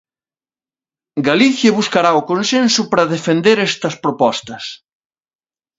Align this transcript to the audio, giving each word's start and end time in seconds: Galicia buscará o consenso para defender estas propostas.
Galicia 1.29 1.75
buscará 1.79 2.11
o 2.19 2.25
consenso 2.31 2.81
para 2.91 3.09
defender 3.15 3.57
estas 3.69 3.95
propostas. 4.03 4.63